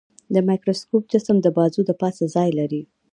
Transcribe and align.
د 0.33 0.35
مایکروسکوپ 0.47 1.03
جسم 1.11 1.37
د 1.41 1.47
بازو 1.57 1.81
د 1.85 1.91
پاسه 2.01 2.23
ځای 2.35 2.49
لري. 2.59 2.81